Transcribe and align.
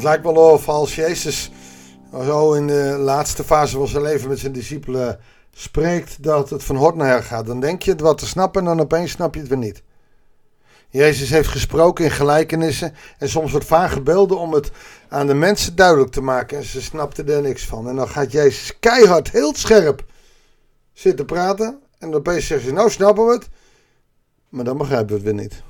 Het 0.00 0.08
lijkt 0.08 0.24
wel 0.24 0.52
of 0.52 0.68
als 0.68 0.94
Jezus 0.94 1.50
zo 2.12 2.52
in 2.52 2.66
de 2.66 2.96
laatste 2.98 3.44
fase 3.44 3.76
van 3.76 3.88
zijn 3.88 4.02
leven 4.02 4.28
met 4.28 4.38
zijn 4.38 4.52
discipelen 4.52 5.18
spreekt 5.52 6.22
dat 6.22 6.50
het 6.50 6.64
van 6.64 6.76
hort 6.76 6.94
naar 6.94 7.08
her 7.08 7.22
gaat. 7.22 7.46
Dan 7.46 7.60
denk 7.60 7.82
je 7.82 7.90
het 7.90 8.00
wat 8.00 8.18
te 8.18 8.26
snappen 8.26 8.60
en 8.60 8.66
dan 8.66 8.80
opeens 8.80 9.10
snap 9.10 9.34
je 9.34 9.40
het 9.40 9.48
weer 9.48 9.58
niet. 9.58 9.82
Jezus 10.88 11.30
heeft 11.30 11.48
gesproken 11.48 12.04
in 12.04 12.10
gelijkenissen 12.10 12.94
en 13.18 13.28
soms 13.28 13.52
wat 13.52 13.64
vage 13.64 14.00
beelden 14.00 14.38
om 14.38 14.52
het 14.52 14.70
aan 15.08 15.26
de 15.26 15.34
mensen 15.34 15.76
duidelijk 15.76 16.10
te 16.10 16.22
maken. 16.22 16.58
En 16.58 16.64
ze 16.64 16.82
snapten 16.82 17.28
er 17.28 17.42
niks 17.42 17.66
van. 17.66 17.88
En 17.88 17.96
dan 17.96 18.08
gaat 18.08 18.32
Jezus 18.32 18.78
keihard, 18.78 19.30
heel 19.30 19.54
scherp 19.54 20.04
zitten 20.92 21.26
praten. 21.26 21.80
En 21.98 22.14
opeens 22.14 22.46
zeggen 22.46 22.68
ze, 22.68 22.74
nou 22.74 22.90
snappen 22.90 23.26
we 23.26 23.32
het. 23.32 23.48
Maar 24.48 24.64
dan 24.64 24.78
begrijpen 24.78 25.08
we 25.08 25.14
het 25.14 25.22
weer 25.22 25.34
niet. 25.34 25.62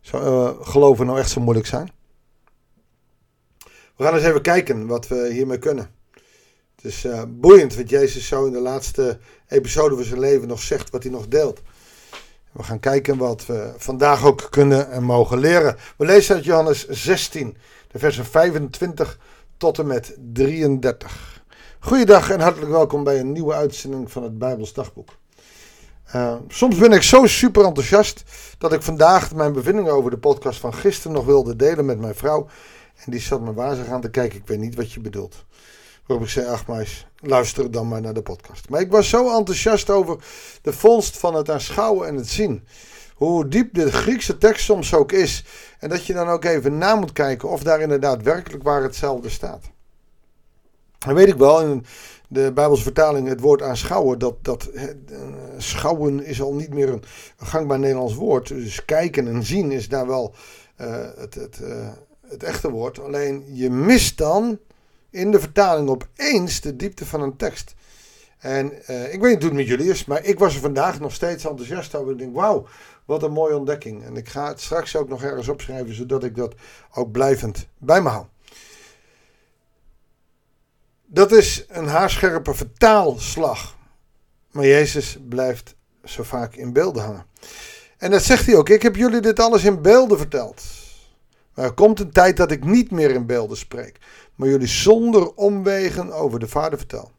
Zou 0.00 0.24
uh, 0.24 0.66
geloven 0.66 1.06
nou 1.06 1.18
echt 1.18 1.30
zo 1.30 1.40
moeilijk 1.40 1.66
zijn? 1.66 1.95
We 3.96 4.04
gaan 4.04 4.14
eens 4.14 4.24
even 4.24 4.42
kijken 4.42 4.86
wat 4.86 5.08
we 5.08 5.28
hiermee 5.32 5.58
kunnen. 5.58 5.90
Het 6.76 6.84
is 6.84 7.04
uh, 7.04 7.22
boeiend 7.28 7.74
wat 7.74 7.90
Jezus 7.90 8.26
zo 8.26 8.46
in 8.46 8.52
de 8.52 8.60
laatste 8.60 9.18
episode 9.48 9.94
van 9.94 10.04
zijn 10.04 10.20
leven 10.20 10.48
nog 10.48 10.62
zegt, 10.62 10.90
wat 10.90 11.02
hij 11.02 11.12
nog 11.12 11.28
deelt. 11.28 11.62
We 12.52 12.62
gaan 12.62 12.80
kijken 12.80 13.16
wat 13.16 13.46
we 13.46 13.72
vandaag 13.76 14.24
ook 14.24 14.46
kunnen 14.50 14.90
en 14.90 15.02
mogen 15.02 15.38
leren. 15.38 15.76
We 15.96 16.04
lezen 16.04 16.34
uit 16.34 16.44
Johannes 16.44 16.88
16, 16.88 17.56
de 17.92 17.98
versen 17.98 18.24
25 18.24 19.18
tot 19.56 19.78
en 19.78 19.86
met 19.86 20.16
33. 20.32 21.42
Goeiedag 21.78 22.30
en 22.30 22.40
hartelijk 22.40 22.70
welkom 22.70 23.04
bij 23.04 23.20
een 23.20 23.32
nieuwe 23.32 23.54
uitzending 23.54 24.10
van 24.12 24.22
het 24.22 24.38
Bijbels 24.38 24.72
Dagboek. 24.72 25.10
Uh, 26.14 26.34
soms 26.48 26.76
ben 26.76 26.92
ik 26.92 27.02
zo 27.02 27.26
super 27.26 27.64
enthousiast 27.64 28.22
dat 28.58 28.72
ik 28.72 28.82
vandaag 28.82 29.34
mijn 29.34 29.52
bevindingen 29.52 29.92
over 29.92 30.10
de 30.10 30.18
podcast 30.18 30.60
van 30.60 30.74
gisteren 30.74 31.12
nog 31.12 31.24
wilde 31.24 31.56
delen 31.56 31.84
met 31.84 32.00
mijn 32.00 32.14
vrouw. 32.14 32.48
En 33.04 33.10
die 33.10 33.20
zat 33.20 33.40
me 33.40 33.52
wazig 33.52 33.86
aan 33.86 34.00
te 34.00 34.10
kijken, 34.10 34.38
ik 34.38 34.46
weet 34.46 34.58
niet 34.58 34.74
wat 34.74 34.92
je 34.92 35.00
bedoelt. 35.00 35.44
Waarop 36.06 36.26
ik 36.26 36.32
zei, 36.32 36.46
ach 36.46 36.66
meis, 36.66 37.06
luister 37.20 37.70
dan 37.70 37.88
maar 37.88 38.00
naar 38.00 38.14
de 38.14 38.22
podcast. 38.22 38.68
Maar 38.68 38.80
ik 38.80 38.90
was 38.90 39.08
zo 39.08 39.36
enthousiast 39.36 39.90
over 39.90 40.16
de 40.62 40.72
vondst 40.72 41.18
van 41.18 41.34
het 41.34 41.50
aanschouwen 41.50 42.08
en 42.08 42.14
het 42.14 42.28
zien. 42.28 42.66
Hoe 43.14 43.48
diep 43.48 43.74
de 43.74 43.92
Griekse 43.92 44.38
tekst 44.38 44.64
soms 44.64 44.94
ook 44.94 45.12
is. 45.12 45.44
En 45.78 45.88
dat 45.88 46.06
je 46.06 46.12
dan 46.12 46.28
ook 46.28 46.44
even 46.44 46.78
na 46.78 46.94
moet 46.94 47.12
kijken 47.12 47.48
of 47.48 47.62
daar 47.62 47.80
inderdaad 47.80 48.22
werkelijk 48.22 48.62
waar 48.62 48.82
hetzelfde 48.82 49.28
staat. 49.28 49.64
En 51.06 51.14
weet 51.14 51.28
ik 51.28 51.36
wel, 51.36 51.60
in 51.60 51.84
de 52.28 52.52
Bijbelse 52.52 52.82
vertaling 52.82 53.28
het 53.28 53.40
woord 53.40 53.62
aanschouwen, 53.62 54.18
dat, 54.18 54.44
dat 54.44 54.70
schouwen 55.56 56.24
is 56.24 56.42
al 56.42 56.54
niet 56.54 56.74
meer 56.74 56.88
een, 56.88 57.02
gangbaar 57.36 57.78
Nederlands 57.78 58.14
woord. 58.14 58.48
Dus 58.48 58.84
kijken 58.84 59.28
en 59.28 59.42
zien 59.42 59.72
is 59.72 59.88
daar 59.88 60.06
wel 60.06 60.34
uh, 60.80 61.06
het, 61.16 61.34
het, 61.34 61.58
uh, 61.62 61.88
het 62.28 62.42
echte 62.42 62.70
woord. 62.70 63.00
Alleen 63.00 63.44
je 63.54 63.70
mist 63.70 64.18
dan 64.18 64.58
in 65.10 65.30
de 65.30 65.40
vertaling 65.40 65.88
opeens 65.88 66.60
de 66.60 66.76
diepte 66.76 67.06
van 67.06 67.20
een 67.22 67.36
tekst. 67.36 67.74
En 68.38 68.72
uh, 68.90 69.12
ik 69.12 69.20
weet 69.20 69.32
niet 69.32 69.42
hoe 69.42 69.50
het 69.50 69.58
met 69.58 69.66
jullie 69.66 69.90
is, 69.90 70.04
maar 70.04 70.24
ik 70.24 70.38
was 70.38 70.54
er 70.54 70.60
vandaag 70.60 71.00
nog 71.00 71.12
steeds 71.12 71.44
enthousiast 71.44 71.94
over. 71.94 72.12
Ik 72.12 72.18
denk, 72.18 72.34
wauw, 72.34 72.66
wat 73.04 73.22
een 73.22 73.32
mooie 73.32 73.56
ontdekking. 73.56 74.04
En 74.04 74.16
ik 74.16 74.28
ga 74.28 74.48
het 74.48 74.60
straks 74.60 74.96
ook 74.96 75.08
nog 75.08 75.22
ergens 75.22 75.48
opschrijven, 75.48 75.94
zodat 75.94 76.24
ik 76.24 76.36
dat 76.36 76.54
ook 76.94 77.10
blijvend 77.10 77.66
bij 77.78 78.02
me 78.02 78.08
hou. 78.08 78.26
Dat 81.06 81.32
is 81.32 81.64
een 81.68 81.86
haarscherpe 81.86 82.54
vertaalslag. 82.54 83.76
Maar 84.50 84.66
Jezus 84.66 85.18
blijft 85.28 85.74
zo 86.04 86.22
vaak 86.22 86.54
in 86.54 86.72
beelden 86.72 87.02
hangen. 87.02 87.26
En 87.98 88.10
dat 88.10 88.22
zegt 88.22 88.46
hij 88.46 88.56
ook. 88.56 88.68
Ik 88.68 88.82
heb 88.82 88.96
jullie 88.96 89.20
dit 89.20 89.40
alles 89.40 89.64
in 89.64 89.82
beelden 89.82 90.18
verteld. 90.18 90.62
Maar 91.56 91.64
er 91.64 91.74
komt 91.74 92.00
een 92.00 92.10
tijd 92.10 92.36
dat 92.36 92.50
ik 92.50 92.64
niet 92.64 92.90
meer 92.90 93.10
in 93.10 93.26
beelden 93.26 93.56
spreek, 93.56 93.98
maar 94.34 94.48
jullie 94.48 94.66
zonder 94.66 95.34
omwegen 95.34 96.12
over 96.12 96.38
de 96.38 96.48
Vader 96.48 96.78
vertel. 96.78 97.10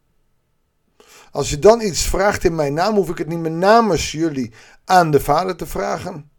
Als 1.32 1.50
je 1.50 1.60
dan 1.60 1.82
iets 1.82 2.08
vraagt 2.08 2.44
in 2.44 2.56
mijn 2.56 2.74
naam, 2.74 2.96
hoef 2.96 3.10
ik 3.10 3.18
het 3.18 3.28
niet 3.28 3.40
meer 3.40 3.52
namens 3.52 4.12
jullie 4.12 4.54
aan 4.86 5.12
de 5.12 5.20
Vader 5.20 5.56
te 5.56 5.66
vragen. 5.66 6.30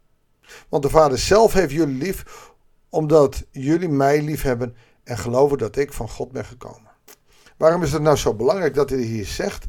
Want 0.69 0.83
de 0.83 0.89
Vader 0.89 1.17
zelf 1.17 1.53
heeft 1.53 1.71
jullie 1.71 1.97
lief, 1.97 2.51
omdat 2.89 3.45
jullie 3.51 3.89
mij 3.89 4.21
lief 4.21 4.41
hebben 4.41 4.75
en 5.03 5.17
geloven 5.17 5.57
dat 5.57 5.75
ik 5.75 5.93
van 5.93 6.09
God 6.09 6.31
ben 6.31 6.45
gekomen. 6.45 6.91
Waarom 7.57 7.83
is 7.83 7.91
het 7.91 8.01
nou 8.01 8.15
zo 8.17 8.33
belangrijk 8.33 8.73
dat 8.73 8.89
hij 8.89 8.99
hier 8.99 9.25
zegt? 9.25 9.65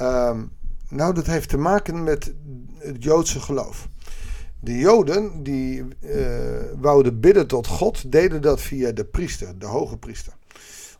Um, 0.00 0.52
nou, 0.88 1.14
dat 1.14 1.26
heeft 1.26 1.48
te 1.48 1.58
maken 1.58 2.02
met 2.02 2.34
het 2.78 3.02
Joodse 3.02 3.40
geloof. 3.40 3.88
De 4.66 4.78
Joden 4.78 5.42
die 5.42 5.84
uh, 6.00 6.18
wouden 6.80 7.20
bidden 7.20 7.46
tot 7.46 7.66
God, 7.66 8.12
deden 8.12 8.42
dat 8.42 8.60
via 8.60 8.92
de 8.92 9.04
priester, 9.04 9.58
de 9.58 9.66
hoge 9.66 9.96
priester. 9.96 10.32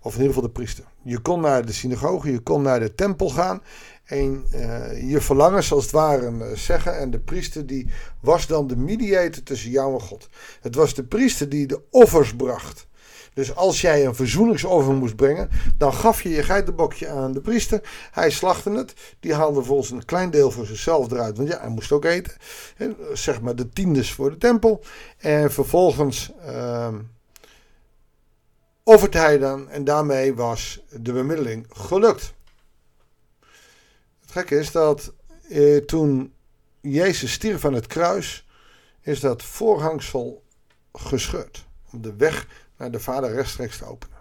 Of 0.01 0.15
in 0.15 0.21
ieder 0.21 0.35
geval 0.35 0.49
de 0.49 0.55
priester. 0.55 0.85
Je 1.03 1.19
kon 1.19 1.41
naar 1.41 1.67
de 1.67 1.73
synagoge, 1.73 2.33
je 2.33 2.39
kon 2.39 2.63
naar 2.63 2.81
de 2.81 2.95
tempel 2.95 3.31
gaan. 3.31 3.63
En 4.05 4.47
uh, 4.55 5.11
je 5.11 5.21
verlangens 5.21 5.73
als 5.73 5.83
het 5.83 5.93
ware 5.93 6.31
uh, 6.31 6.47
zeggen. 6.55 6.99
En 6.99 7.11
de 7.11 7.19
priester 7.19 7.67
die 7.67 7.89
was 8.21 8.47
dan 8.47 8.67
de 8.67 8.77
mediator 8.77 9.43
tussen 9.43 9.71
jou 9.71 9.95
en 9.95 10.01
God. 10.01 10.29
Het 10.61 10.75
was 10.75 10.95
de 10.95 11.05
priester 11.05 11.49
die 11.49 11.67
de 11.67 11.81
offers 11.91 12.37
bracht. 12.37 12.87
Dus 13.37 13.55
als 13.55 13.81
jij 13.81 14.07
een 14.07 14.15
verzoeningsoffer 14.15 14.95
moest 14.95 15.17
brengen, 15.17 15.49
dan 15.79 15.95
gaf 15.95 16.23
je 16.23 16.29
je 16.29 16.43
geitenbokje 16.43 17.09
aan 17.09 17.33
de 17.33 17.41
priester. 17.41 17.81
Hij 18.11 18.31
slachtte 18.31 18.71
het. 18.71 18.95
Die 19.21 19.35
haalde 19.35 19.63
volgens 19.63 19.91
een 19.91 20.05
klein 20.05 20.31
deel 20.31 20.51
voor 20.51 20.67
zichzelf 20.67 21.11
eruit. 21.11 21.37
Want 21.37 21.49
ja, 21.49 21.61
hij 21.61 21.69
moest 21.69 21.93
ook 21.93 22.05
eten. 22.05 22.37
Zeg 23.13 23.41
maar 23.41 23.57
de 23.57 23.69
tiendes 23.69 24.13
voor 24.13 24.31
de 24.31 24.37
tempel. 24.37 24.85
En 25.19 25.53
vervolgens 25.53 26.33
uh, 26.47 26.95
offerde 28.83 29.19
hij 29.19 29.39
dan. 29.39 29.71
En 29.71 29.85
daarmee 29.85 30.35
was 30.35 30.81
de 30.91 31.13
bemiddeling 31.13 31.67
gelukt. 31.69 32.35
Het 34.21 34.31
gekke 34.31 34.59
is 34.59 34.73
dat 34.73 35.13
eh, 35.49 35.77
toen 35.77 36.33
Jezus 36.81 37.33
stierf 37.33 37.65
aan 37.65 37.75
het 37.75 37.87
kruis, 37.87 38.47
is 39.01 39.21
dat 39.21 39.43
voorhangsel 39.43 40.43
gescheurd. 40.93 41.65
Om 41.93 42.03
de 42.03 42.17
weg 42.17 42.66
naar 42.77 42.91
de 42.91 43.01
Vader 43.01 43.35
rechtstreeks 43.35 43.79
te 43.79 43.85
openen. 43.85 44.17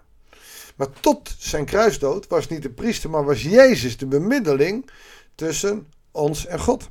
Maar 0.76 0.90
tot 1.00 1.34
zijn 1.38 1.64
kruisdood 1.64 2.26
was 2.26 2.48
niet 2.48 2.62
de 2.62 2.70
priester, 2.70 3.10
maar 3.10 3.24
was 3.24 3.42
Jezus 3.42 3.96
de 3.96 4.06
bemiddeling 4.06 4.90
tussen 5.34 5.92
ons 6.10 6.46
en 6.46 6.60
God. 6.60 6.88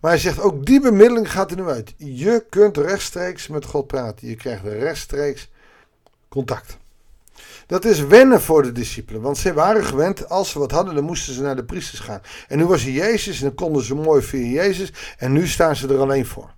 Maar 0.00 0.12
hij 0.12 0.20
zegt 0.20 0.40
ook 0.40 0.66
die 0.66 0.80
bemiddeling 0.80 1.30
gaat 1.30 1.50
er 1.50 1.56
nu 1.56 1.68
uit. 1.68 1.94
Je 1.96 2.44
kunt 2.50 2.76
rechtstreeks 2.76 3.48
met 3.48 3.64
God 3.64 3.86
praten. 3.86 4.28
Je 4.28 4.34
krijgt 4.34 4.64
rechtstreeks 4.64 5.50
contact. 6.28 6.76
Dat 7.66 7.84
is 7.84 8.00
wennen 8.00 8.40
voor 8.40 8.62
de 8.62 8.72
discipelen, 8.72 9.20
want 9.20 9.38
ze 9.38 9.52
waren 9.52 9.84
gewend, 9.84 10.28
als 10.28 10.50
ze 10.50 10.58
wat 10.58 10.70
hadden, 10.70 10.94
dan 10.94 11.04
moesten 11.04 11.34
ze 11.34 11.42
naar 11.42 11.56
de 11.56 11.64
priesters 11.64 12.00
gaan. 12.00 12.20
En 12.48 12.58
nu 12.58 12.66
was 12.66 12.82
hij 12.82 12.92
Jezus 12.92 13.38
en 13.38 13.46
dan 13.46 13.54
konden 13.54 13.82
ze 13.82 13.94
mooi 13.94 14.22
via 14.22 14.62
Jezus 14.62 14.92
en 15.18 15.32
nu 15.32 15.46
staan 15.46 15.76
ze 15.76 15.88
er 15.88 15.98
alleen 15.98 16.26
voor. 16.26 16.54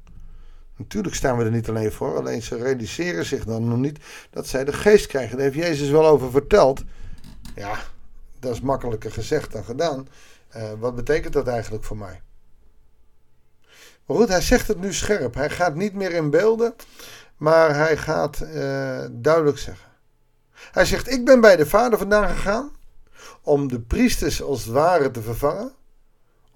Natuurlijk 0.77 1.15
staan 1.15 1.39
we 1.39 1.45
er 1.45 1.51
niet 1.51 1.69
alleen 1.69 1.93
voor, 1.93 2.17
alleen 2.17 2.43
ze 2.43 2.57
realiseren 2.57 3.25
zich 3.25 3.45
dan 3.45 3.69
nog 3.69 3.79
niet 3.79 3.99
dat 4.31 4.47
zij 4.47 4.65
de 4.65 4.73
geest 4.73 5.07
krijgen. 5.07 5.37
Daar 5.37 5.47
heeft 5.47 5.67
Jezus 5.67 5.91
wel 5.91 6.07
over 6.07 6.31
verteld. 6.31 6.83
Ja, 7.55 7.79
dat 8.39 8.53
is 8.53 8.61
makkelijker 8.61 9.13
gezegd 9.13 9.53
dan 9.53 9.65
gedaan. 9.65 10.09
Uh, 10.57 10.73
wat 10.79 10.95
betekent 10.95 11.33
dat 11.33 11.47
eigenlijk 11.47 11.85
voor 11.85 11.97
mij? 11.97 12.21
Maar 14.07 14.17
goed, 14.17 14.29
hij 14.29 14.41
zegt 14.41 14.69
het 14.69 14.81
nu 14.81 14.93
scherp. 14.93 15.35
Hij 15.35 15.51
gaat 15.51 15.75
niet 15.75 15.95
meer 15.95 16.13
in 16.13 16.31
beelden, 16.31 16.75
maar 17.37 17.75
hij 17.75 17.97
gaat 17.97 18.41
uh, 18.43 18.51
duidelijk 19.11 19.59
zeggen. 19.59 19.89
Hij 20.53 20.85
zegt: 20.85 21.11
Ik 21.11 21.25
ben 21.25 21.41
bij 21.41 21.57
de 21.57 21.67
Vader 21.67 21.99
vandaan 21.99 22.29
gegaan 22.29 22.71
om 23.43 23.69
de 23.69 23.81
priesters 23.81 24.43
als 24.43 24.65
het 24.65 24.73
ware 24.73 25.11
te 25.11 25.23
vervangen 25.23 25.73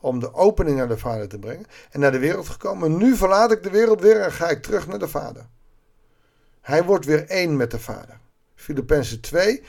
om 0.00 0.20
de 0.20 0.34
opening 0.34 0.76
naar 0.76 0.88
de 0.88 0.98
Vader 0.98 1.28
te 1.28 1.38
brengen 1.38 1.66
en 1.90 2.00
naar 2.00 2.12
de 2.12 2.18
wereld 2.18 2.48
gekomen. 2.48 2.96
Nu 2.96 3.16
verlaat 3.16 3.52
ik 3.52 3.62
de 3.62 3.70
wereld 3.70 4.00
weer 4.00 4.20
en 4.20 4.32
ga 4.32 4.48
ik 4.48 4.62
terug 4.62 4.86
naar 4.86 4.98
de 4.98 5.08
Vader. 5.08 5.46
Hij 6.60 6.84
wordt 6.84 7.04
weer 7.04 7.28
één 7.28 7.56
met 7.56 7.70
de 7.70 7.78
Vader. 7.78 8.18
Filippenzen 8.54 9.20
2, 9.20 9.62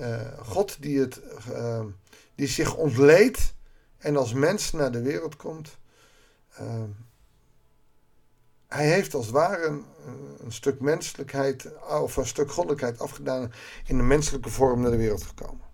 uh, 0.00 0.20
God 0.38 0.76
die, 0.80 1.00
het, 1.00 1.20
uh, 1.50 1.84
die 2.34 2.46
zich 2.46 2.76
ontleedt 2.76 3.54
en 3.98 4.16
als 4.16 4.32
mens 4.32 4.72
naar 4.72 4.90
de 4.90 5.02
wereld 5.02 5.36
komt. 5.36 5.78
Uh, 6.60 6.82
hij 8.68 8.86
heeft 8.86 9.14
als 9.14 9.26
het 9.26 9.34
ware 9.34 9.66
een, 9.66 9.84
een, 10.38 10.52
stuk 10.52 10.80
menselijkheid 10.80 11.68
of 11.88 12.16
een 12.16 12.26
stuk 12.26 12.50
goddelijkheid 12.50 12.98
afgedaan 12.98 13.52
in 13.86 13.96
de 13.96 14.02
menselijke 14.02 14.50
vorm 14.50 14.80
naar 14.80 14.90
de 14.90 14.96
wereld 14.96 15.22
gekomen. 15.22 15.64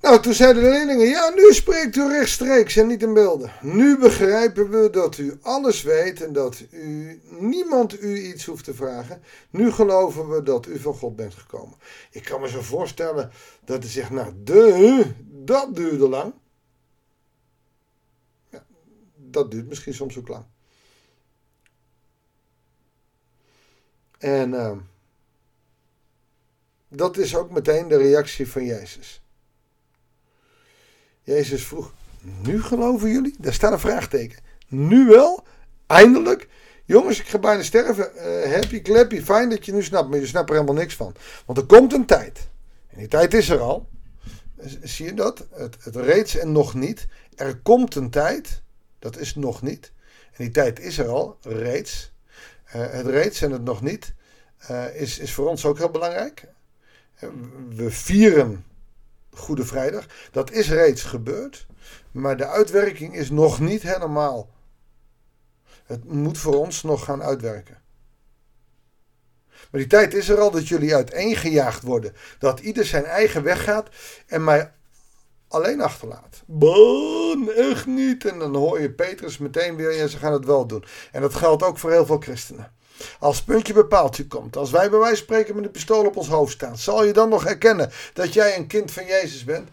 Nou, 0.00 0.20
toen 0.20 0.34
zeiden 0.34 0.62
de 0.62 0.68
leerlingen, 0.68 1.06
ja, 1.06 1.28
nu 1.34 1.52
spreekt 1.52 1.96
u 1.96 2.08
rechtstreeks 2.08 2.76
en 2.76 2.86
niet 2.86 3.02
in 3.02 3.14
beelden. 3.14 3.52
Nu 3.60 3.98
begrijpen 3.98 4.70
we 4.70 4.90
dat 4.90 5.18
u 5.18 5.38
alles 5.42 5.82
weet 5.82 6.22
en 6.22 6.32
dat 6.32 6.64
u, 6.70 7.20
niemand 7.28 8.02
u 8.02 8.16
iets 8.18 8.44
hoeft 8.44 8.64
te 8.64 8.74
vragen. 8.74 9.22
Nu 9.50 9.72
geloven 9.72 10.28
we 10.28 10.42
dat 10.42 10.66
u 10.66 10.78
van 10.78 10.94
God 10.94 11.16
bent 11.16 11.34
gekomen. 11.34 11.78
Ik 12.10 12.24
kan 12.24 12.40
me 12.40 12.48
zo 12.48 12.60
voorstellen 12.60 13.30
dat 13.64 13.82
hij 13.82 13.92
zegt, 13.92 14.10
nou, 14.10 14.32
de, 14.44 15.04
dat 15.28 15.76
duurde 15.76 16.08
lang. 16.08 16.32
Dat 19.14 19.50
duurt 19.50 19.68
misschien 19.68 19.94
soms 19.94 20.18
ook 20.18 20.28
lang. 20.28 20.44
En 24.18 24.52
uh, 24.52 24.76
dat 26.88 27.16
is 27.16 27.36
ook 27.36 27.50
meteen 27.50 27.88
de 27.88 27.96
reactie 27.96 28.48
van 28.48 28.64
Jezus. 28.64 29.22
Jezus 31.28 31.64
vroeg: 31.66 31.92
Nu 32.42 32.62
geloven 32.62 33.10
jullie? 33.10 33.34
Daar 33.38 33.52
staat 33.52 33.72
een 33.72 33.78
vraagteken. 33.78 34.38
Nu 34.68 35.06
wel? 35.06 35.44
Eindelijk? 35.86 36.48
Jongens, 36.84 37.20
ik 37.20 37.26
ga 37.26 37.38
bijna 37.38 37.62
sterven. 37.62 38.10
Uh, 38.16 38.52
happy, 38.52 38.82
clappy, 38.82 39.20
fijn 39.22 39.50
dat 39.50 39.66
je 39.66 39.72
nu 39.72 39.82
snapt. 39.82 40.08
Maar 40.08 40.18
je 40.18 40.26
snapt 40.26 40.48
er 40.48 40.54
helemaal 40.54 40.74
niks 40.74 40.94
van. 40.94 41.14
Want 41.46 41.58
er 41.58 41.64
komt 41.64 41.92
een 41.92 42.06
tijd. 42.06 42.48
En 42.88 42.98
die 42.98 43.08
tijd 43.08 43.34
is 43.34 43.48
er 43.48 43.60
al. 43.60 43.88
Zie 44.82 45.04
je 45.06 45.14
dat? 45.14 45.46
Het, 45.50 45.76
het 45.80 45.96
reeds 45.96 46.36
en 46.36 46.52
nog 46.52 46.74
niet. 46.74 47.06
Er 47.36 47.56
komt 47.56 47.94
een 47.94 48.10
tijd. 48.10 48.62
Dat 48.98 49.18
is 49.18 49.34
nog 49.34 49.62
niet. 49.62 49.92
En 50.26 50.44
die 50.44 50.50
tijd 50.50 50.80
is 50.80 50.98
er 50.98 51.08
al, 51.08 51.38
reeds. 51.42 52.12
Uh, 52.66 52.72
het 52.72 53.06
reeds 53.06 53.42
en 53.42 53.50
het 53.50 53.64
nog 53.64 53.82
niet 53.82 54.14
is, 54.94 55.18
is 55.18 55.32
voor 55.32 55.48
ons 55.48 55.64
ook 55.64 55.78
heel 55.78 55.90
belangrijk. 55.90 56.44
We 57.68 57.90
vieren 57.90 58.64
Goede 59.30 59.64
Vrijdag. 59.64 60.06
Dat 60.30 60.50
is 60.50 60.70
reeds 60.70 61.02
gebeurd. 61.02 61.66
Maar 62.12 62.36
de 62.36 62.46
uitwerking 62.46 63.16
is 63.16 63.30
nog 63.30 63.60
niet 63.60 63.82
helemaal. 63.82 64.50
Het 65.84 66.04
moet 66.04 66.38
voor 66.38 66.54
ons 66.54 66.82
nog 66.82 67.04
gaan 67.04 67.22
uitwerken. 67.22 67.82
Maar 69.70 69.80
die 69.80 69.86
tijd 69.86 70.14
is 70.14 70.28
er 70.28 70.38
al 70.40 70.50
dat 70.50 70.68
jullie 70.68 70.94
uiteengejaagd 70.94 71.82
worden. 71.82 72.12
Dat 72.38 72.60
ieder 72.60 72.84
zijn 72.84 73.04
eigen 73.04 73.42
weg 73.42 73.64
gaat 73.64 73.88
en 74.26 74.44
mij 74.44 74.72
alleen 75.48 75.80
achterlaat. 75.80 76.42
Bon, 76.46 77.50
echt 77.50 77.86
niet. 77.86 78.24
En 78.24 78.38
dan 78.38 78.54
hoor 78.54 78.80
je 78.80 78.90
Petrus 78.90 79.38
meteen 79.38 79.76
weer, 79.76 79.92
ja, 79.92 80.06
ze 80.06 80.18
gaan 80.18 80.32
het 80.32 80.44
wel 80.44 80.66
doen. 80.66 80.84
En 81.12 81.20
dat 81.20 81.34
geldt 81.34 81.62
ook 81.62 81.78
voor 81.78 81.90
heel 81.90 82.06
veel 82.06 82.18
christenen. 82.18 82.72
Als 83.18 83.42
puntje 83.42 83.72
bepaaltje 83.72 84.26
komt, 84.26 84.56
als 84.56 84.70
wij 84.70 84.90
bij 84.90 84.98
wijze 84.98 85.22
spreken 85.22 85.54
met 85.54 85.64
een 85.64 85.70
pistool 85.70 86.06
op 86.06 86.16
ons 86.16 86.28
hoofd 86.28 86.52
staan, 86.52 86.76
zal 86.76 87.04
je 87.04 87.12
dan 87.12 87.28
nog 87.28 87.44
erkennen 87.44 87.90
dat 88.12 88.32
jij 88.32 88.56
een 88.56 88.66
kind 88.66 88.92
van 88.92 89.06
Jezus 89.06 89.44
bent? 89.44 89.68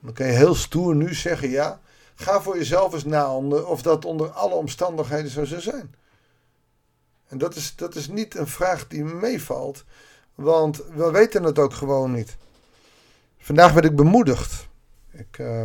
Dan 0.00 0.12
kan 0.12 0.26
je 0.26 0.32
heel 0.32 0.54
stoer 0.54 0.94
nu 0.94 1.14
zeggen, 1.14 1.50
ja, 1.50 1.80
ga 2.14 2.42
voor 2.42 2.56
jezelf 2.56 2.92
eens 2.92 3.04
na 3.04 3.36
of 3.36 3.82
dat 3.82 4.04
onder 4.04 4.28
alle 4.28 4.54
omstandigheden 4.54 5.30
zo 5.30 5.44
zou 5.44 5.60
zijn. 5.60 5.94
En 7.28 7.38
dat 7.38 7.54
is, 7.54 7.76
dat 7.76 7.94
is 7.94 8.08
niet 8.08 8.34
een 8.34 8.46
vraag 8.46 8.88
die 8.88 9.04
meevalt, 9.04 9.84
want 10.34 10.82
we 10.94 11.10
weten 11.10 11.42
het 11.42 11.58
ook 11.58 11.72
gewoon 11.72 12.12
niet. 12.12 12.36
Vandaag 13.38 13.72
werd 13.72 13.86
ik 13.86 13.96
bemoedigd. 13.96 14.66
Ik 15.16 15.38
uh, 15.38 15.64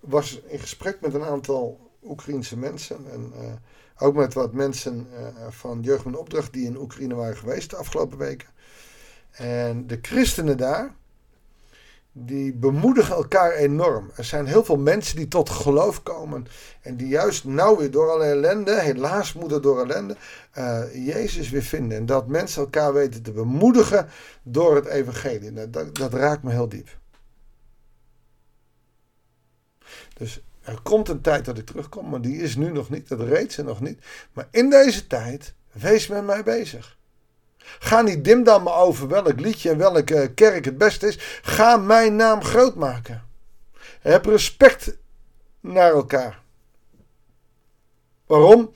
was 0.00 0.40
in 0.46 0.58
gesprek 0.58 1.00
met 1.00 1.14
een 1.14 1.24
aantal 1.24 1.90
Oekraïense 2.04 2.58
mensen 2.58 2.96
en 3.12 3.32
uh, 3.34 3.52
ook 3.98 4.14
met 4.14 4.34
wat 4.34 4.52
mensen 4.52 5.06
uh, 5.12 5.46
van 5.48 5.80
Jeugd 5.80 6.04
met 6.04 6.16
Opdracht 6.16 6.52
die 6.52 6.66
in 6.66 6.76
Oekraïne 6.76 7.14
waren 7.14 7.36
geweest 7.36 7.70
de 7.70 7.76
afgelopen 7.76 8.18
weken. 8.18 8.48
En 9.30 9.86
de 9.86 9.98
christenen 10.02 10.56
daar, 10.56 10.94
die 12.12 12.54
bemoedigen 12.54 13.14
elkaar 13.14 13.52
enorm. 13.52 14.10
Er 14.16 14.24
zijn 14.24 14.46
heel 14.46 14.64
veel 14.64 14.76
mensen 14.76 15.16
die 15.16 15.28
tot 15.28 15.50
geloof 15.50 16.02
komen. 16.02 16.46
En 16.80 16.96
die 16.96 17.08
juist 17.08 17.44
nou 17.44 17.78
weer 17.78 17.90
door 17.90 18.10
alle 18.10 18.24
ellende, 18.24 18.80
helaas 18.80 19.32
moeten 19.32 19.62
door 19.62 19.80
ellende, 19.80 20.16
uh, 20.58 21.06
Jezus 21.06 21.50
weer 21.50 21.62
vinden. 21.62 21.98
En 21.98 22.06
dat 22.06 22.26
mensen 22.26 22.62
elkaar 22.62 22.92
weten 22.92 23.22
te 23.22 23.32
bemoedigen 23.32 24.08
door 24.42 24.74
het 24.74 24.86
evangelie. 24.86 25.70
Dat, 25.70 25.94
dat 25.94 26.14
raakt 26.14 26.42
me 26.42 26.50
heel 26.50 26.68
diep. 26.68 26.99
Dus 30.20 30.40
er 30.62 30.80
komt 30.82 31.08
een 31.08 31.20
tijd 31.20 31.44
dat 31.44 31.58
ik 31.58 31.66
terugkom, 31.66 32.08
maar 32.08 32.20
die 32.20 32.36
is 32.36 32.56
nu 32.56 32.72
nog 32.72 32.90
niet. 32.90 33.08
Dat 33.08 33.20
reed 33.20 33.52
ze 33.52 33.62
nog 33.62 33.80
niet. 33.80 34.04
Maar 34.32 34.48
in 34.50 34.70
deze 34.70 35.06
tijd, 35.06 35.54
wees 35.72 36.06
met 36.06 36.24
mij 36.24 36.42
bezig. 36.42 36.98
Ga 37.58 38.02
niet 38.02 38.24
dimdammen 38.24 38.74
over 38.74 39.08
welk 39.08 39.40
liedje 39.40 39.70
en 39.70 39.78
welke 39.78 40.32
kerk 40.34 40.64
het 40.64 40.78
beste 40.78 41.06
is. 41.06 41.40
Ga 41.42 41.76
mijn 41.76 42.16
naam 42.16 42.42
groot 42.42 42.74
maken. 42.74 43.22
Heb 44.00 44.24
respect 44.24 44.96
naar 45.60 45.90
elkaar. 45.90 46.42
Waarom? 48.26 48.72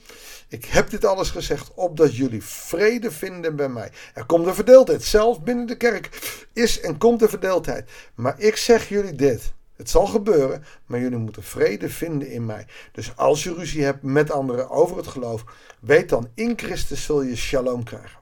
Ik 0.47 0.65
heb 0.65 0.89
dit 0.89 1.05
alles 1.05 1.29
gezegd 1.29 1.73
opdat 1.73 2.15
jullie 2.15 2.43
vrede 2.43 3.11
vinden 3.11 3.55
bij 3.55 3.69
mij. 3.69 3.91
Er 4.13 4.25
komt 4.25 4.47
een 4.47 4.55
verdeeldheid. 4.55 5.03
Zelfs 5.03 5.43
binnen 5.43 5.65
de 5.65 5.77
kerk 5.77 6.09
is 6.53 6.79
en 6.79 6.97
komt 6.97 7.21
een 7.21 7.29
verdeeldheid. 7.29 7.89
Maar 8.15 8.39
ik 8.39 8.55
zeg 8.55 8.89
jullie 8.89 9.15
dit. 9.15 9.53
Het 9.75 9.89
zal 9.89 10.05
gebeuren, 10.05 10.63
maar 10.85 10.99
jullie 10.99 11.17
moeten 11.17 11.43
vrede 11.43 11.89
vinden 11.89 12.31
in 12.31 12.45
mij. 12.45 12.67
Dus 12.91 13.17
als 13.17 13.43
je 13.43 13.53
ruzie 13.53 13.83
hebt 13.83 14.03
met 14.03 14.31
anderen 14.31 14.69
over 14.69 14.97
het 14.97 15.07
geloof, 15.07 15.43
weet 15.79 16.09
dan, 16.09 16.27
in 16.33 16.53
Christus 16.55 17.03
zul 17.03 17.21
je 17.21 17.35
shalom 17.35 17.83
krijgen. 17.83 18.19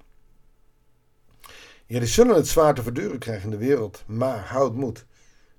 Jullie 1.86 2.08
zullen 2.08 2.36
het 2.36 2.48
zwaar 2.48 2.74
te 2.74 2.84
verduren 2.84 3.20
krijgen 3.20 3.44
in 3.44 3.60
de 3.60 3.66
wereld, 3.66 4.04
maar 4.06 4.40
houd 4.40 4.76
moed. 4.76 5.06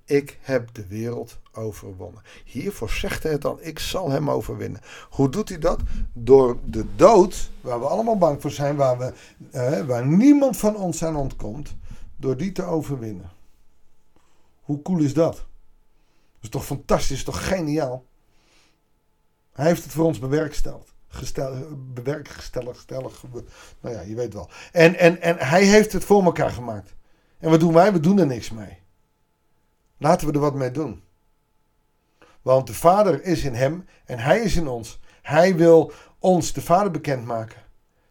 Ik 0.04 0.38
heb 0.40 0.74
de 0.74 0.86
wereld 0.86 1.38
overwonnen. 1.52 2.22
Hiervoor 2.44 2.90
zegt 2.90 3.22
hij 3.22 3.32
het 3.32 3.44
al, 3.44 3.58
ik 3.60 3.78
zal 3.78 4.10
hem 4.10 4.30
overwinnen. 4.30 4.80
Hoe 5.10 5.28
doet 5.28 5.48
hij 5.48 5.58
dat? 5.58 5.80
Door 6.12 6.58
de 6.64 6.84
dood, 6.96 7.50
waar 7.60 7.80
we 7.80 7.86
allemaal 7.86 8.18
bang 8.18 8.40
voor 8.40 8.50
zijn, 8.50 8.76
waar, 8.76 8.98
we, 8.98 9.12
eh, 9.50 9.86
waar 9.86 10.06
niemand 10.06 10.56
van 10.56 10.76
ons 10.76 11.04
aan 11.04 11.16
ontkomt, 11.16 11.76
door 12.16 12.36
die 12.36 12.52
te 12.52 12.62
overwinnen. 12.62 13.30
Hoe 14.62 14.82
cool 14.82 14.98
is 14.98 15.14
dat? 15.14 15.46
Is 16.44 16.50
toch 16.50 16.64
fantastisch, 16.64 17.24
toch 17.24 17.48
geniaal? 17.48 18.04
Hij 19.52 19.66
heeft 19.66 19.82
het 19.82 19.92
voor 19.92 20.04
ons 20.04 20.18
bewerksteld. 20.18 20.92
Gestel, 21.08 21.76
bewerkstellig, 21.76 22.84
nou 23.80 23.94
ja, 23.94 24.00
je 24.00 24.14
weet 24.14 24.34
wel. 24.34 24.50
En, 24.72 24.98
en, 24.98 25.20
en 25.20 25.38
hij 25.38 25.64
heeft 25.64 25.92
het 25.92 26.04
voor 26.04 26.24
elkaar 26.24 26.50
gemaakt. 26.50 26.94
En 27.38 27.50
wat 27.50 27.60
doen 27.60 27.72
wij? 27.72 27.92
We 27.92 28.00
doen 28.00 28.18
er 28.18 28.26
niks 28.26 28.50
mee. 28.50 28.78
Laten 29.98 30.26
we 30.26 30.32
er 30.32 30.40
wat 30.40 30.54
mee 30.54 30.70
doen. 30.70 31.02
Want 32.42 32.66
de 32.66 32.74
Vader 32.74 33.24
is 33.24 33.44
in 33.44 33.54
hem 33.54 33.86
en 34.04 34.18
hij 34.18 34.40
is 34.40 34.56
in 34.56 34.68
ons. 34.68 35.00
Hij 35.22 35.56
wil 35.56 35.92
ons 36.18 36.52
de 36.52 36.60
Vader 36.60 36.90
bekendmaken. 36.90 37.62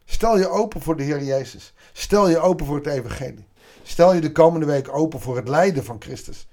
Stel 0.04 0.38
je 0.38 0.48
open 0.48 0.80
voor 0.80 0.96
de 0.96 1.02
Heer 1.02 1.22
Jezus. 1.22 1.74
Stel 1.92 2.28
je 2.28 2.38
open 2.38 2.66
voor 2.66 2.76
het 2.76 2.86
Evangelie. 2.86 3.46
Stel 3.82 4.14
je 4.14 4.20
de 4.20 4.32
komende 4.32 4.66
week 4.66 4.88
open 4.88 5.20
voor 5.20 5.36
het 5.36 5.48
lijden 5.48 5.84
van 5.84 5.96
Christus. 6.02 6.48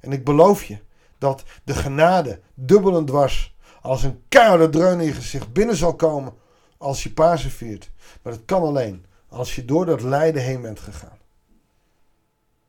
En 0.00 0.12
ik 0.12 0.24
beloof 0.24 0.64
je, 0.64 0.78
dat 1.22 1.42
de 1.64 1.74
genade 1.74 2.40
dubbel 2.54 2.96
en 2.96 3.04
dwars 3.04 3.56
als 3.80 4.02
een 4.02 4.22
keiharde 4.28 4.68
dreun 4.68 5.00
in 5.00 5.06
je 5.06 5.12
gezicht 5.12 5.52
binnen 5.52 5.76
zal 5.76 5.96
komen 5.96 6.34
als 6.78 7.02
je 7.02 7.12
Pasen 7.12 7.50
viert. 7.50 7.90
Maar 8.22 8.32
dat 8.32 8.44
kan 8.44 8.62
alleen 8.62 9.06
als 9.28 9.54
je 9.54 9.64
door 9.64 9.86
dat 9.86 10.02
lijden 10.02 10.42
heen 10.42 10.62
bent 10.62 10.80
gegaan. 10.80 11.18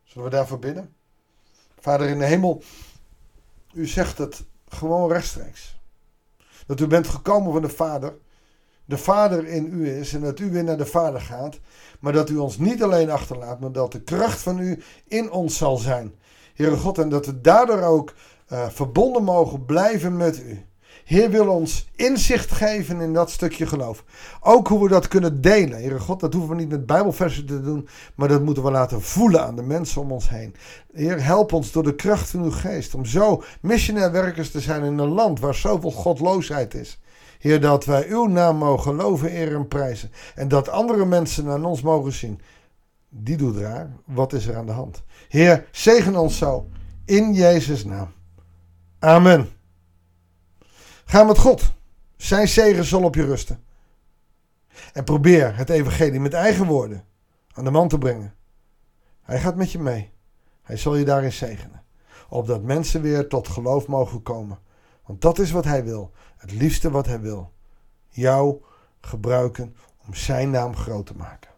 Zullen 0.03 0.23
we 0.23 0.35
daarvoor 0.35 0.59
bidden? 0.59 0.95
Vader 1.79 2.07
in 2.07 2.19
de 2.19 2.25
hemel, 2.25 2.63
u 3.73 3.87
zegt 3.87 4.17
het 4.17 4.43
gewoon 4.67 5.11
rechtstreeks. 5.11 5.79
Dat 6.65 6.79
u 6.79 6.87
bent 6.87 7.07
gekomen 7.07 7.51
van 7.53 7.61
de 7.61 7.69
Vader. 7.69 8.17
De 8.85 8.97
Vader 8.97 9.47
in 9.47 9.65
u 9.65 9.89
is 9.89 10.13
en 10.13 10.21
dat 10.21 10.39
u 10.39 10.51
weer 10.51 10.63
naar 10.63 10.77
de 10.77 10.85
Vader 10.85 11.21
gaat. 11.21 11.59
Maar 11.99 12.13
dat 12.13 12.29
u 12.29 12.37
ons 12.37 12.57
niet 12.57 12.83
alleen 12.83 13.09
achterlaat, 13.09 13.59
maar 13.59 13.71
dat 13.71 13.91
de 13.91 14.01
kracht 14.01 14.41
van 14.41 14.59
u 14.59 14.83
in 15.07 15.31
ons 15.31 15.57
zal 15.57 15.77
zijn. 15.77 16.15
Heere 16.53 16.77
God, 16.77 16.97
en 16.97 17.09
dat 17.09 17.25
we 17.25 17.41
daardoor 17.41 17.81
ook 17.81 18.13
uh, 18.53 18.69
verbonden 18.69 19.23
mogen 19.23 19.65
blijven 19.65 20.17
met 20.17 20.39
u. 20.39 20.65
Heer 21.03 21.29
wil 21.29 21.47
ons 21.47 21.89
inzicht 21.95 22.51
geven 22.51 23.01
in 23.01 23.13
dat 23.13 23.31
stukje 23.31 23.65
geloof. 23.65 24.03
Ook 24.41 24.67
hoe 24.67 24.83
we 24.83 24.89
dat 24.89 25.07
kunnen 25.07 25.41
delen. 25.41 25.79
Heere 25.79 25.99
God, 25.99 26.19
dat 26.19 26.33
hoeven 26.33 26.55
we 26.55 26.61
niet 26.61 26.69
met 26.69 26.85
bijbelversen 26.85 27.45
te 27.45 27.61
doen. 27.61 27.87
Maar 28.15 28.27
dat 28.27 28.41
moeten 28.41 28.63
we 28.63 28.71
laten 28.71 29.01
voelen 29.01 29.45
aan 29.45 29.55
de 29.55 29.61
mensen 29.61 30.01
om 30.01 30.11
ons 30.11 30.29
heen. 30.29 30.55
Heer, 30.93 31.23
help 31.23 31.53
ons 31.53 31.71
door 31.71 31.83
de 31.83 31.95
kracht 31.95 32.29
van 32.29 32.43
uw 32.43 32.51
geest. 32.51 32.95
Om 32.95 33.05
zo 33.05 33.43
missionair 33.61 34.11
werkers 34.11 34.51
te 34.51 34.59
zijn 34.59 34.83
in 34.83 34.97
een 34.97 35.07
land 35.07 35.39
waar 35.39 35.55
zoveel 35.55 35.91
godloosheid 35.91 36.73
is. 36.73 36.99
Heer, 37.39 37.61
dat 37.61 37.85
wij 37.85 38.07
uw 38.09 38.25
naam 38.25 38.57
mogen 38.57 38.95
loven, 38.95 39.35
eer 39.35 39.55
en 39.55 39.67
prijzen. 39.67 40.11
En 40.35 40.47
dat 40.47 40.69
andere 40.69 41.05
mensen 41.05 41.45
naar 41.45 41.63
ons 41.63 41.81
mogen 41.81 42.13
zien. 42.13 42.41
Die 43.09 43.37
doet 43.37 43.57
raar. 43.57 43.89
Wat 44.05 44.33
is 44.33 44.47
er 44.47 44.55
aan 44.55 44.65
de 44.65 44.71
hand? 44.71 45.03
Heer, 45.29 45.67
zegen 45.71 46.15
ons 46.15 46.37
zo. 46.37 46.67
In 47.05 47.33
Jezus' 47.33 47.85
naam. 47.85 48.07
Amen. 49.03 49.49
Ga 51.05 51.23
met 51.23 51.37
God. 51.37 51.73
Zijn 52.17 52.47
zegen 52.47 52.83
zal 52.83 53.03
op 53.03 53.15
je 53.15 53.25
rusten. 53.25 53.63
En 54.93 55.03
probeer 55.03 55.55
het 55.55 55.69
evangelie 55.69 56.19
met 56.19 56.33
eigen 56.33 56.65
woorden 56.65 57.05
aan 57.53 57.63
de 57.63 57.71
man 57.71 57.87
te 57.87 57.97
brengen. 57.97 58.33
Hij 59.21 59.39
gaat 59.39 59.55
met 59.55 59.71
je 59.71 59.79
mee. 59.79 60.11
Hij 60.61 60.77
zal 60.77 60.95
je 60.95 61.05
daarin 61.05 61.31
zegenen. 61.31 61.83
Opdat 62.29 62.61
mensen 62.61 63.01
weer 63.01 63.27
tot 63.27 63.47
geloof 63.47 63.87
mogen 63.87 64.21
komen. 64.21 64.59
Want 65.05 65.21
dat 65.21 65.39
is 65.39 65.51
wat 65.51 65.65
hij 65.65 65.83
wil. 65.83 66.11
Het 66.37 66.51
liefste 66.51 66.91
wat 66.91 67.05
hij 67.05 67.19
wil. 67.19 67.51
Jou 68.09 68.61
gebruiken 69.01 69.75
om 70.07 70.13
zijn 70.13 70.49
naam 70.49 70.75
groot 70.75 71.05
te 71.05 71.15
maken. 71.15 71.49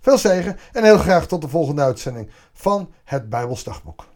Veel 0.00 0.18
zegen 0.18 0.58
en 0.72 0.84
heel 0.84 0.98
graag 0.98 1.26
tot 1.26 1.40
de 1.40 1.48
volgende 1.48 1.82
uitzending 1.82 2.30
van 2.52 2.92
het 3.04 3.28
Bijbelsdagboek. 3.28 4.10